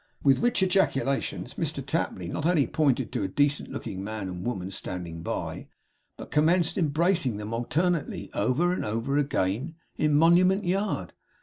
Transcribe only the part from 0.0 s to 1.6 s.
With which ejaculations